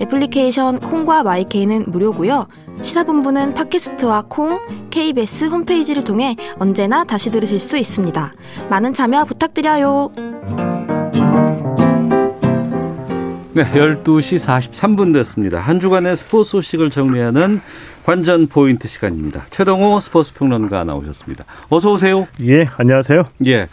[0.00, 2.46] 애플리케이션 콩과 마이케이는 무료고요.
[2.82, 8.32] 시사본부는 팟캐스트와 콩, KBS 홈페이지를 통해 언제나 다시 들으실 수 있습니다.
[8.68, 10.10] 많은 참여 부탁드려요.
[13.56, 15.58] 네, 12시 43분 됐습니다.
[15.58, 17.62] 한 주간의 스포츠 소식을 정리하는
[18.04, 19.46] 관전 포인트 시간입니다.
[19.50, 21.44] 최동호 스포츠 평론가 나오셨습니다.
[21.70, 22.28] 어서 오세요.
[22.42, 23.24] 예, 안녕하세요.
[23.46, 23.66] 예.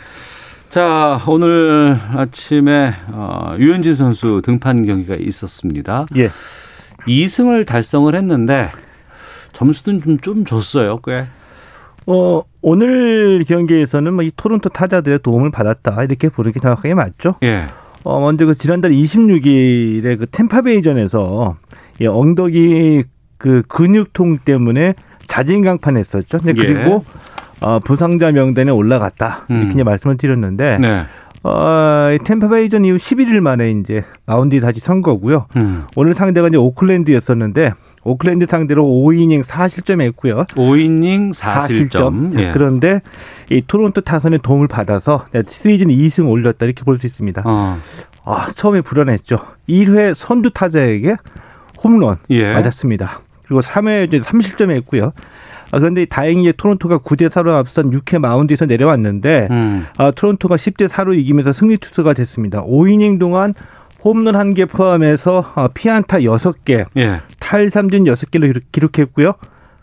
[0.73, 6.07] 자, 오늘 아침에 어, 유현진 선수 등판 경기가 있었습니다.
[6.15, 6.31] 예.
[7.07, 8.69] 2승을 달성을 했는데
[9.51, 11.25] 점수는 좀, 좀 줬어요, 꽤.
[12.07, 16.05] 어, 오늘 경기에서는 뭐 이 토론토 타자들의 도움을 받았다.
[16.05, 17.35] 이렇게 보는 게 정확하게 맞죠?
[17.43, 17.67] 예.
[18.03, 21.55] 어, 먼저 그 지난달 26일에 그 템파베이전에서
[22.01, 23.03] 예, 엉덩이
[23.37, 24.95] 그 근육통 때문에
[25.27, 26.39] 자진 강판 했었죠.
[26.39, 26.65] 근데 예.
[26.65, 27.32] 그리고 예.
[27.63, 29.45] 어, 부상자 명단에 올라갔다.
[29.49, 29.85] 이렇게 음.
[29.85, 31.05] 말씀을 드렸는데 네.
[31.43, 35.47] 어, 템파베이전 이후 11일 만에 이제 마운드에 다시 선 거고요.
[35.57, 35.85] 음.
[35.95, 37.73] 오늘 상대가 이제 오클랜드였었는데
[38.05, 40.45] 오클랜드 상대로 5이닝 4실점 했고요.
[40.55, 41.89] 5이닝 4실점.
[41.89, 42.39] 4실점.
[42.39, 42.51] 예.
[42.51, 43.01] 그런데
[43.49, 47.43] 이 토론토 타선의 도움을 받아서 시즌 2승 올렸다 이렇게 볼 수 있습니다.
[47.45, 47.77] 어.
[48.25, 49.37] 아, 처음에 불안했죠.
[49.67, 51.15] 1회 선두 타자에게
[51.83, 52.53] 홈런 예.
[52.53, 53.19] 맞았습니다.
[53.45, 55.11] 그리고 3회 이제 3실점 했고요.
[55.73, 59.87] 아, 그런데 다행히 토론토가 9대 4로 앞선 6회 마운드에서 내려왔는데 음.
[59.97, 62.63] 아, 토론토가 10대 4로 이기면서 승리 투수가 됐습니다.
[62.63, 63.55] 5이닝 동안
[64.03, 67.21] 홈런 한 개 포함해서 아, 피안타 6개, 예.
[67.39, 69.33] 탈삼진 6개를 기록했고요.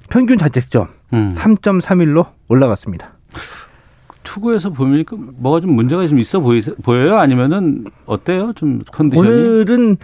[0.09, 1.35] 평균 자책점 음.
[1.37, 3.15] 3.31로 올라갔습니다.
[4.23, 7.17] 투구에서 보니까 뭐가 좀 문제가 좀 있어 보이, 보여요?
[7.17, 8.53] 아니면은 어때요?
[8.55, 9.29] 좀 컨디션이?
[9.29, 9.97] 오늘은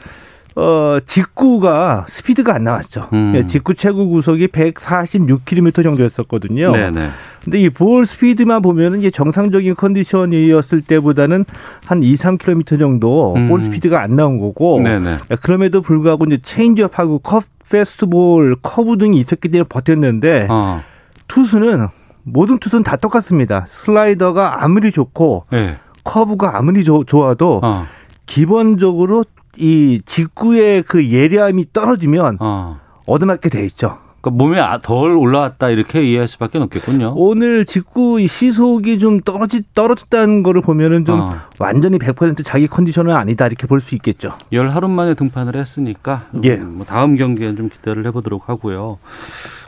[0.56, 3.08] 어, 직구가 스피드가 안 나왔죠.
[3.12, 3.32] 음.
[3.36, 6.72] 예, 직구 최고 구속이 146km 정도였었거든요.
[6.72, 7.10] 네네.
[7.44, 11.44] 근데 이 볼 스피드만 보면은 이게 정상적인 컨디션이었을 때보다는
[11.84, 13.48] 한 2, 3km 정도 음.
[13.48, 14.80] 볼 스피드가 안 나온 거고.
[14.80, 15.18] 네네.
[15.30, 20.82] 예, 그럼에도 불구하고 이제 체인지업하고 컷 패스트볼, 커브 등이 있었기 때문에 버텼는데 어.
[21.28, 21.88] 투수는
[22.22, 23.64] 모든 투수는 다 똑같습니다.
[23.68, 25.76] 슬라이더가 아무리 좋고 네.
[26.04, 27.86] 커브가 아무리 조, 좋아도 어.
[28.26, 29.24] 기본적으로
[29.58, 32.80] 이 직구의 그 예리함이 떨어지면 어.
[33.06, 33.98] 얻어맞게 돼 있죠.
[34.20, 37.12] 그러니까 몸에 아, 덜 올라왔다 이렇게 이해할 수밖에 없겠군요.
[37.16, 41.34] 오늘 직구 시속이 좀 떨어지 떨어졌다는 거를 보면은 좀 어.
[41.60, 44.32] 완전히 100% 자기 컨디션은 아니다 이렇게 볼 수 있겠죠.
[44.52, 46.56] 열 하루 만에 등판을 했으니까 예.
[46.56, 48.98] 뭐 다음 경기에는 좀 기대를 해보도록 하고요.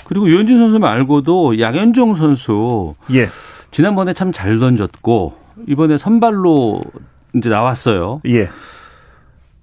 [0.06, 3.28] 그리고 유현진 선수 말고도 양현종 선수 예.
[3.70, 5.34] 지난번에 참 잘 던졌고
[5.68, 6.82] 이번에 선발로
[7.36, 8.22] 이제 나왔어요.
[8.26, 8.48] 예.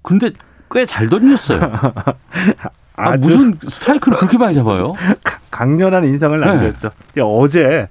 [0.06, 0.30] 근데
[0.70, 1.60] 꽤 잘 던졌어요.
[2.96, 4.94] 아, 무슨 스트라이크를 그렇게 많이 잡아요?
[5.50, 6.46] 강렬한 인상을 네.
[6.46, 6.90] 남겼죠.
[7.14, 7.22] 네.
[7.24, 7.88] 어제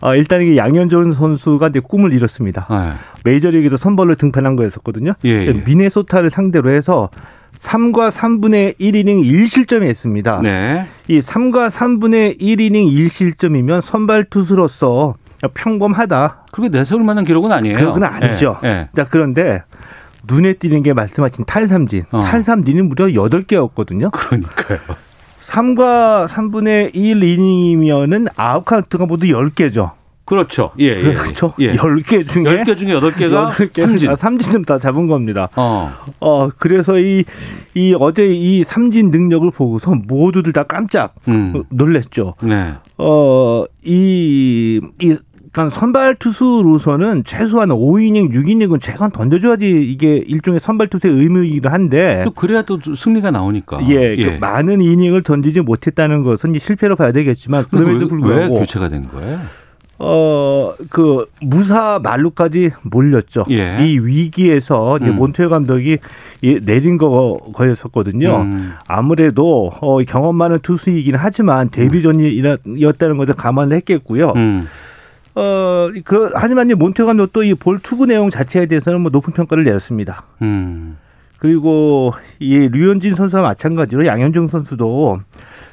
[0.00, 2.66] 어, 일단 이게 양현종 선수가 이제 꿈을 이뤘습니다.
[2.70, 2.90] 네.
[3.24, 5.12] 메이저리그에서 선발로 등판한 거였었거든요.
[5.24, 5.52] 예, 예.
[5.52, 7.10] 미네소타를 상대로 해서
[7.58, 10.40] 3과 3분의 1이닝 1실점이 했습니다.
[10.42, 10.86] 네.
[11.08, 15.14] 이 3과 3분의 1이닝 1실점이면 선발 투수로서
[15.54, 16.44] 평범하다.
[16.52, 17.76] 그게 내세울 만한 기록은 아니에요.
[17.76, 18.58] 그건 아니죠.
[18.62, 18.88] 네.
[18.94, 19.62] 자, 그런데
[20.28, 22.04] 눈에 띄는 게 말씀하신 탈삼진.
[22.12, 22.20] 어.
[22.20, 24.10] 탈삼진은 무려 8개였거든요.
[24.12, 24.78] 그러니까요.
[25.42, 29.92] 3과 3분의 1 이닝이면은 아웃 카운트가 모두 10개죠.
[30.26, 30.72] 그렇죠.
[30.80, 31.14] 예, 예.
[31.14, 31.54] 그렇죠.
[31.60, 31.72] 예.
[31.74, 34.10] 10개 중에 10개 중에 8개가 8개, 삼진.
[34.10, 35.48] 아, 삼진 다 잡은 겁니다.
[35.54, 35.92] 어.
[36.18, 37.24] 어, 그래서 이,
[37.74, 41.62] 이 어제 이 삼진 능력을 보고서 모두들 다 깜짝 음.
[41.68, 42.34] 놀랬죠.
[42.42, 42.74] 네.
[42.98, 45.16] 어, 이, 이
[45.52, 52.30] 그러니까 선발 투수로서는 최소한 5이닝, 6이닝은 최소한 던져줘야지 이게 일종의 선발 투수의 의무이기도 한데 또
[52.30, 54.24] 그래야 또 승리가 나오니까 예, 그 예.
[54.24, 59.40] 그 많은 이닝을 던지지 못했다는 것은 실패로 봐야 되겠지만 그럼에도 불구하고 왜 교체가 된 거예요?
[59.98, 63.46] 어, 그, 무사 말루까지 몰렸죠.
[63.50, 63.78] 예.
[63.80, 65.16] 이 위기에서 음.
[65.16, 65.98] 몬테어 감독이
[66.62, 68.42] 내린 거, 거였었거든요.
[68.42, 68.72] 음.
[68.86, 74.34] 아무래도, 어, 경험 많은 투수이긴 하지만 데뷔전이었다는 것을 감안을 했겠고요.
[74.36, 74.68] 음.
[75.36, 80.24] 어, 그, 하지만 몬테 감독도 이 볼 투구 내용 자체에 대해서는 뭐 높은 평가를 내렸습니다.
[80.42, 80.96] 음.
[81.38, 85.20] 그리고 이 류현진 선수와 마찬가지로 양현종 선수도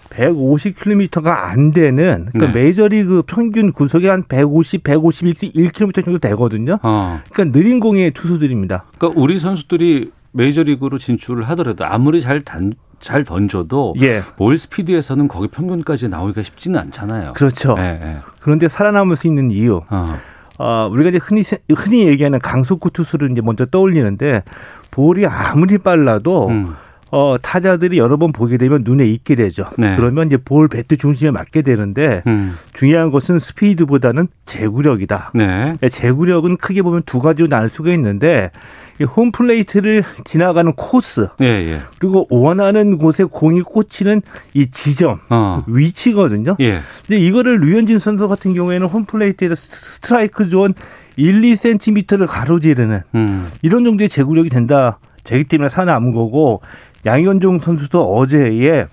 [0.09, 2.63] 150km가 안 되는 그러니까 네.
[2.65, 6.77] 메이저리그 평균 구속이 한 150, 151km 정도 되거든요.
[6.83, 7.21] 어.
[7.31, 8.85] 그러니까 느린 공의 투수들입니다.
[8.97, 14.21] 그러니까 우리 선수들이 메이저리그로 진출을 하더라도 아무리 잘 단, 잘 던져도 예.
[14.37, 17.33] 볼 스피드에서는 거기 평균까지 나오기가 쉽지는 않잖아요.
[17.33, 17.75] 그렇죠.
[17.77, 18.17] 예, 예.
[18.39, 19.81] 그런데 살아남을 수 있는 이유.
[19.89, 20.17] 어.
[20.57, 21.43] 어, 우리가 이제 흔히
[21.75, 24.43] 흔히 얘기하는 강속구 투수를 이제 먼저 떠올리는데
[24.91, 26.75] 볼이 아무리 빨라도 음.
[27.11, 29.65] 어, 타자들이 여러 번 보게 되면 눈에 익게 되죠.
[29.77, 29.95] 네.
[29.95, 32.55] 그러면 이제 볼 배트 중심에 맞게 되는데 음.
[32.73, 35.31] 중요한 것은 스피드보다는 제구력이다.
[35.35, 35.75] 네.
[35.89, 41.81] 제구력은 크게 보면 두 가지로 나눌 수가 있는데 이 홈플레이트를 지나가는 코스 예, 예.
[41.99, 44.21] 그리고 원하는 곳에 공이 꽂히는
[44.53, 45.63] 이 지점 어.
[45.67, 46.55] 위치거든요.
[46.59, 46.79] 예.
[47.07, 50.73] 근데 이거를 류현진 선수 같은 경우에는 홈플레이트에서 스트라이크 존
[51.15, 53.47] 1, 2cm를 가로지르는 음.
[53.61, 54.99] 이런 정도의 제구력이 된다.
[55.23, 56.61] 되기 때문에 살아남은 거고
[57.05, 58.85] 양현종 선수도 어제에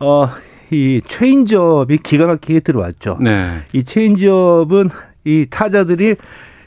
[0.00, 0.28] 어,
[0.70, 3.18] 이 체인지업이 기가 막히게 들어왔죠.
[3.20, 3.62] 네.
[3.72, 4.88] 이 체인지업은
[5.24, 6.16] 이 타자들이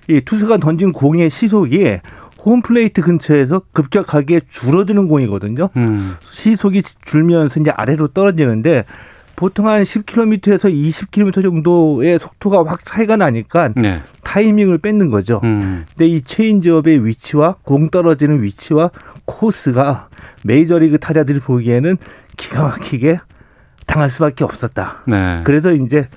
[0.08, 1.98] 이 투수가 던진 공의 시속이
[2.46, 5.70] 홈플레이트 근처에서 급격하게 줄어드는 공이거든요.
[5.78, 6.16] 음.
[6.24, 8.86] 시속이 줄면서 이제 아래로 떨어지는데
[9.36, 14.02] 보통 한 10km에서 20km 정도의 속도가 확 차이가 나니까 네.
[14.24, 15.42] 타이밍을 뺏는 거죠.
[15.44, 15.86] 음.
[15.90, 18.92] 근데 이 체인지업의 위치와 공 떨어지는 위치와
[19.26, 20.08] 코스가
[20.44, 21.98] 메이저리그 타자들이 보기에는
[22.38, 23.20] 기가 막히게
[23.86, 25.04] 당할 수밖에 없었다.
[25.08, 25.42] 네.
[25.44, 26.08] 그래서 이제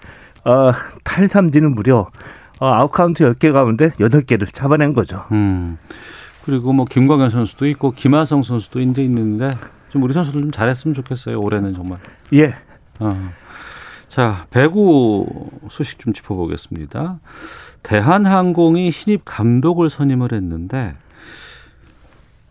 [0.45, 0.73] 어,
[1.05, 2.11] 탈삼진은 무려 어,
[2.67, 5.25] 아웃카운트 10개 가운데 8개를 잡아낸 거죠.
[5.33, 5.79] 음.
[6.45, 9.51] 그리고 뭐 김광현 선수도 있고 김하성 선수도 이제 있는데
[9.91, 11.39] 좀 우리 선수들 좀 잘했으면 좋겠어요.
[11.41, 11.99] 올해는 정말.
[12.33, 12.55] 예.
[13.01, 13.31] 어.
[14.09, 17.21] 자, 배구 소식 좀 짚어보겠습니다.
[17.83, 20.97] 대한항공이 신입 감독을 선임을 했는데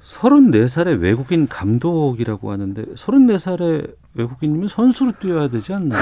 [0.04, 6.02] 34살의 외국인 감독이라고 하는데 34살의 외국인이면 선수로 뛰어야 되지 않나요?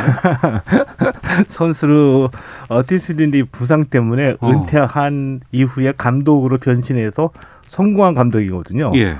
[1.49, 2.29] 선수로
[2.69, 4.49] 어, 뛸수 있는데 부상 때문에 어.
[4.49, 7.31] 은퇴한 이후에 감독으로 변신해서
[7.67, 8.93] 성공한 감독이거든요.
[8.95, 9.17] 예.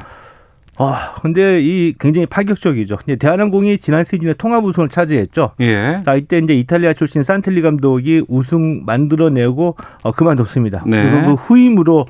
[0.77, 2.97] 아, 근데 이 굉장히 파격적이죠.
[3.03, 5.51] 이제 대한항공이 지난 시즌에 통합 우승을 차지했죠.
[5.61, 6.01] 예.
[6.05, 10.83] 자, 이때 이제 이탈리아 출신 산텔리 감독이 우승 만들어내고 어, 그만뒀습니다.
[10.87, 11.03] 네.
[11.03, 12.05] 그리고 그 후임으로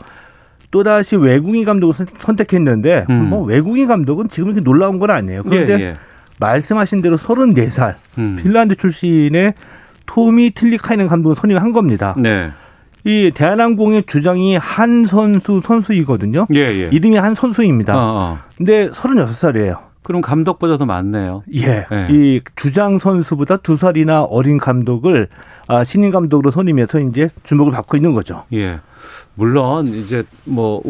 [0.72, 3.30] 또다시 외국인 감독을 선택했는데 음.
[3.30, 5.44] 뭐 외국인 감독은 지금 이렇게 놀라운 건 아니에요.
[5.44, 5.96] 그런데 예, 예.
[6.40, 8.40] 말씀하신 대로 34살 음.
[8.42, 9.54] 핀란드 출신의
[10.06, 12.16] 토미 틀리카이는 감독을 선임한 겁니다.
[12.18, 12.52] 네.
[13.04, 16.48] 이 대한항공의 주장이 한 선수 선수이거든요.
[16.56, 16.90] 예, 예.
[16.92, 17.96] 이름이 한 선수입니다.
[17.96, 18.40] 어, 어.
[18.58, 19.78] 근데 36살이에요.
[20.02, 21.44] 그럼 감독보다 더 많네요.
[21.54, 21.86] 예.
[21.92, 22.08] 예.
[22.10, 25.28] 이 주장 선수보다 두 살이나 어린 감독을
[25.68, 28.44] 아, 신인 감독으로 선임해서 이제 주목을 받고 있는 거죠.
[28.54, 28.80] 예.
[29.36, 30.82] 물론 이제 뭐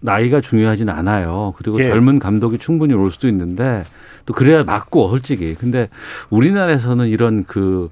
[0.00, 1.54] 나이가 중요하진 않아요.
[1.56, 1.84] 그리고 예.
[1.84, 3.84] 젊은 감독이 충분히 올 수도 있는데
[4.26, 5.54] 또 그래야 맞고 솔직히.
[5.58, 5.88] 근데
[6.30, 7.90] 우리나라에서는 이런 그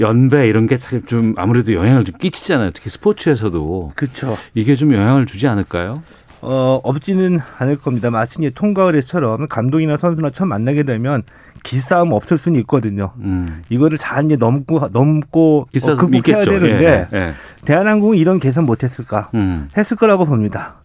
[0.00, 2.70] 연배 이런 게 좀 아무래도 영향을 좀 끼치잖아요.
[2.72, 3.92] 특히 스포츠에서도.
[3.94, 4.36] 그렇죠.
[4.54, 6.02] 이게 좀 영향을 주지 않을까요?
[6.40, 8.10] 어, 없지는 않을 겁니다.
[8.10, 11.22] 마치 이제 통과의례처럼 감독이나 선수나 처음 만나게 되면
[11.62, 13.12] 기싸움 없을 수는 있거든요.
[13.20, 13.62] 음.
[13.68, 16.50] 이거를 잘 이제 넘고 넘고 어, 극복해야 있겠죠.
[16.50, 17.34] 되는데 예, 예.
[17.64, 19.30] 대한항공이 이런 계산 못했을까?
[19.34, 19.68] 음.
[19.76, 20.81] 했을 거라고 봅니다.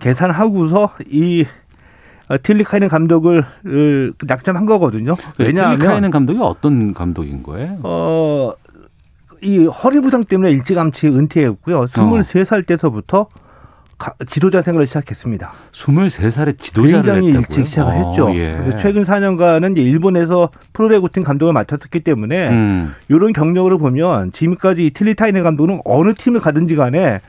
[0.00, 1.46] 계산하고서 이
[2.28, 3.44] 어, 틸리카이는 감독을
[4.26, 5.16] 낙점한 거거든요.
[5.16, 7.78] 그 왜냐하면 틸리카이는 감독이 어떤 감독인 거예요?
[7.82, 8.52] 어,
[9.42, 11.86] 이 허리 부상 때문에 일찌감치 은퇴했고요.
[11.86, 13.26] 23살 때서부터
[14.26, 15.52] 지도자 생활을 시작했습니다.
[15.72, 17.38] 23살에 지도자를 굉장히 했다고요?
[17.40, 18.34] 일찍 시작을 어, 했죠.
[18.34, 18.76] 예.
[18.78, 22.94] 최근 4년간은 이제 일본에서 프로배구팀 감독을 맡았었기 때문에 음.
[23.08, 27.20] 이런 경력으로 보면 지금까지 틸리타이네 감독은 어느 팀을 가든지 간에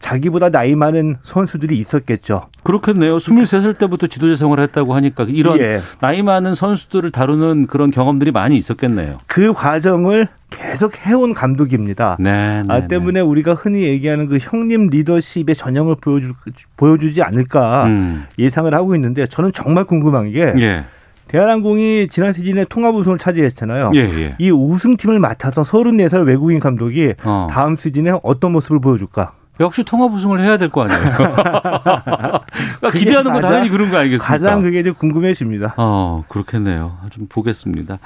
[0.00, 2.48] 자기보다 나이 많은 선수들이 있었겠죠.
[2.64, 3.18] 그렇겠네요.
[3.18, 5.80] 23살 때부터 지도자 생활을 했다고 하니까 이런 예.
[6.00, 9.18] 나이 많은 선수들을 다루는 그런 경험들이 많이 있었겠네요.
[9.26, 12.16] 그 과정을 계속 해온 감독입니다.
[12.18, 13.26] 네, 네, 아, 때문에 네.
[13.26, 16.32] 우리가 흔히 얘기하는 그 형님 리더십의 전형을 보여주,
[16.76, 18.26] 보여주지 않을까 음.
[18.38, 20.84] 예상을 하고 있는데 저는 정말 궁금한 게 예.
[21.28, 23.92] 대한항공이 지난 시즌에 통합 우승을 차지했잖아요.
[23.94, 24.34] 예, 예.
[24.38, 27.46] 이 우승팀을 맡아서 34살 외국인 감독이 어.
[27.48, 29.32] 다음 시즌에 어떤 모습을 보여줄까?
[29.60, 31.00] 역시 통합 우승을 해야 될 거 아니에요.
[31.14, 34.26] 그러니까 기대하는 건 당연히 그런 거 아니겠습니까?
[34.26, 35.74] 가장 그게 좀 궁금해집니다.
[35.76, 36.96] 어, 그렇겠네요.
[37.10, 37.98] 좀 보겠습니다.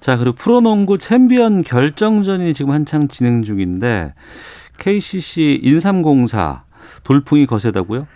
[0.00, 4.12] 자, 그리고 프로농구 챔피언 결정전이 지금 한창 진행 중인데
[4.78, 6.62] KGC 인삼공사
[7.04, 8.06] 돌풍이 거세다고요?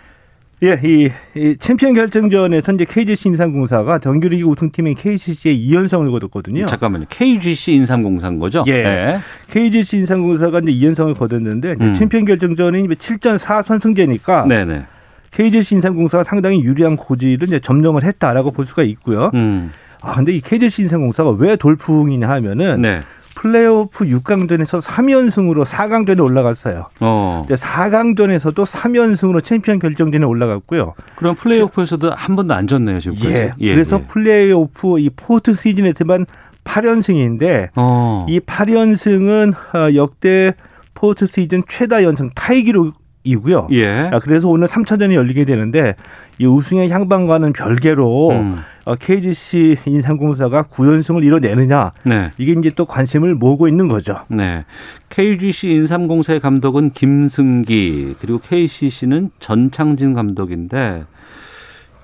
[0.61, 6.67] 예, 이, 이 챔피언 결정전에서 이제 KGC 인삼공사가 정규리그 우승팀인 KCC에 2연승을 거뒀거든요.
[6.67, 7.05] 잠깐만요.
[7.09, 8.63] KGC 인삼공사인 거죠?
[8.67, 8.83] 예.
[8.83, 9.19] 네.
[9.49, 11.93] KGC 인삼공사가 이제 2연승을 거뒀는데 음.
[11.93, 14.85] 챔피언 결정전이 7전 4선승제니까 네네.
[15.31, 19.31] KGC 인삼공사가 상당히 유리한 고지를 이제 점령을 했다라고 볼 수가 있고요.
[19.33, 19.71] 음.
[20.01, 23.01] 아, 근데 이 KGC 인삼공사가 왜 돌풍이냐 하면은 네.
[23.43, 26.87] 플레이오프 6강전에서 3연승으로 4강전에 올라갔어요.
[27.01, 27.45] 어.
[27.49, 30.93] 4강전에서도 3연승으로 챔피언 결정전에 올라갔고요.
[31.17, 33.33] 그럼 플레이오프에서도 한 번도 안 졌네요, 지금까지.
[33.33, 33.53] 예.
[33.59, 34.07] 예 그래서 예.
[34.07, 36.25] 플레이오프 이 포스트 시즌에서만
[36.63, 38.25] 8연승인데 어.
[38.29, 40.53] 이 8연승은 어, 역대
[40.93, 43.67] 포스트 시즌 최다 연승 타이 기록이고요.
[43.73, 44.09] 예.
[44.13, 45.95] 아, 그래서 오늘 3차전이 열리게 되는데
[46.39, 48.57] 이 우승의 향방과는 별개로 음.
[48.99, 52.31] KGC 어, 인삼공사가 9연승을 이뤄내느냐 네.
[52.37, 54.19] 이게 이제 또 관심을 모으고 있는 거죠.
[54.27, 54.65] 네.
[55.09, 61.05] KGC 인삼공사의 감독은 김승기 그리고 KCC는 전창진 감독인데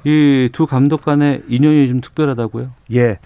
[0.05, 2.71] 이 두 감독 간의 인연이 좀 특별하다고요?
[2.93, 3.19] 예.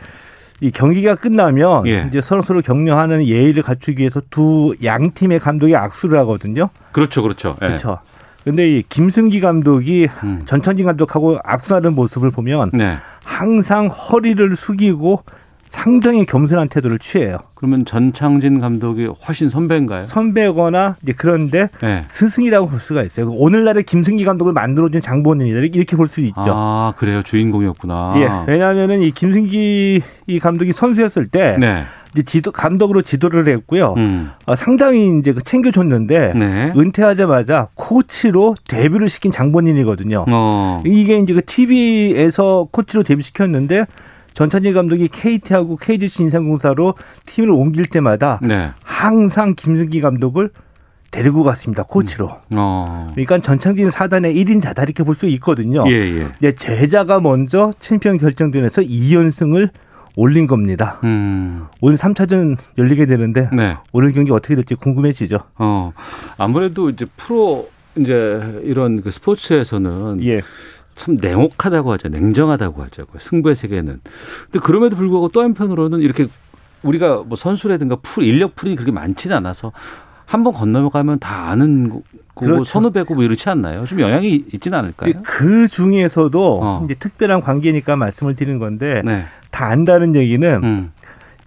[0.61, 2.05] 이 경기가 끝나면 예.
[2.09, 6.69] 이제 서로 서로 격려하는 예의를 갖추기 위해서 두 양 팀의 감독이 악수를 하거든요.
[6.91, 7.55] 그렇죠, 그렇죠.
[7.61, 7.67] 예.
[7.67, 7.99] 그렇죠.
[8.43, 10.41] 근데 이 김승기 감독이 음.
[10.45, 12.97] 전천진 감독하고 악수하는 모습을 보면 네.
[13.23, 15.23] 항상 허리를 숙이고
[15.69, 17.37] 상당히 겸손한 태도를 취해요.
[17.55, 20.03] 그러면 전창진 감독이 훨씬 선배인가요?
[20.03, 22.03] 선배거나 이제 그런데 네.
[22.09, 23.31] 스승이라고 볼 수가 있어요.
[23.31, 26.35] 오늘날의 김승기 감독을 만들어준 장본인이다 이렇게 볼 수 있죠.
[26.45, 28.13] 아 그래요, 주인공이었구나.
[28.17, 31.55] 예, 왜냐하면은 이 김승기 이 감독이 선수였을 때.
[31.59, 31.85] 네.
[32.13, 33.93] 이제 지도 감독으로 지도를 했고요.
[33.97, 34.31] 음.
[34.45, 36.73] 어, 상당히 이제 그 챙겨줬는데 네.
[36.77, 40.25] 은퇴하자마자 코치로 데뷔를 시킨 장본인이거든요.
[40.29, 40.81] 어.
[40.85, 43.85] 이게 이제 그 TV에서 코치로 데뷔시켰는데
[44.33, 46.95] 전찬진 감독이 KT하고 KGC 인상공사로
[47.25, 48.71] 팀을 옮길 때마다 네.
[48.83, 50.49] 항상 김승기 감독을
[51.11, 51.83] 데리고 갔습니다.
[51.83, 52.25] 코치로.
[52.53, 52.57] 음.
[52.57, 53.07] 어.
[53.11, 55.83] 그러니까 전창진 사단의 1인자다 이렇게 볼 수 있거든요.
[55.87, 56.51] 예, 예.
[56.53, 59.69] 제자가 먼저 챔피언 결정전에서 2연승을
[60.15, 60.99] 올린 겁니다.
[61.03, 61.65] 음.
[61.81, 63.77] 오늘 3차전 열리게 되는데 네.
[63.91, 65.39] 오늘 경기 어떻게 될지 궁금해지죠.
[65.57, 65.93] 어.
[66.37, 70.41] 아무래도 이제 프로 이제 이런 그 스포츠에서는 예.
[70.95, 72.09] 참 냉혹하다고 하죠.
[72.09, 73.05] 냉정하다고 하죠.
[73.17, 73.99] 승부의 세계는.
[74.51, 76.27] 근데 그럼에도 불구하고 또 한편으로는 이렇게
[76.83, 79.71] 우리가 뭐 선수라든가 풀 인력 풀이 그렇게 많지는 않아서
[80.25, 82.03] 한 번 건너가면 다 아는 거고
[82.35, 82.63] 그렇죠.
[82.63, 83.85] 선후배고 뭐 이렇지 않나요?
[83.85, 85.13] 좀 영향이 있지는 않을까요?
[85.23, 86.81] 그 중에서도 어.
[86.85, 89.25] 이제 특별한 관계니까 말씀을 드리는 건데 네.
[89.53, 90.91] 다 안다는 얘기는 음.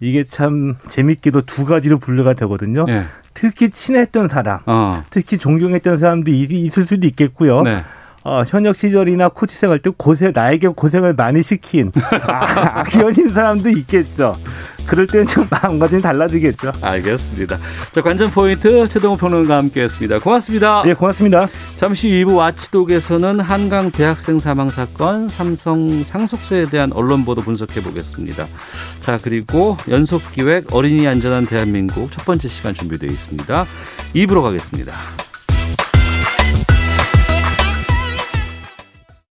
[0.00, 2.84] 이게 참 재밌게도 두 가지로 분류가 되거든요.
[2.86, 3.04] 네.
[3.34, 5.02] 특히 친했던 사람, 어.
[5.10, 7.62] 특히 존경했던 사람도 있을 수도 있겠고요.
[7.62, 7.82] 네.
[8.22, 11.92] 어, 현역 시절이나 코치 생활 때 고생 나에게 고생을 많이 시킨
[12.28, 14.36] 아, 악연인 사람도 있겠죠.
[14.86, 16.72] 그럴 때는 좀 마음가짐이 달라지겠죠.
[16.80, 17.58] 알겠습니다.
[17.92, 20.18] 자, 관전 포인트 최동호 평론가와 함께했습니다.
[20.20, 20.82] 고맙습니다.
[20.84, 21.46] 네, 고맙습니다.
[21.76, 28.46] 잠시 2부 와치독에서는 한강 대학생 사망 사건, 삼성 상속세에 대한 언론 보도 분석해 보겠습니다.
[29.00, 33.66] 자, 그리고 연속 기획 어린이 안전한 대한민국 첫 번째 시간 준비되어 있습니다.
[34.14, 34.92] 2부로 가겠습니다.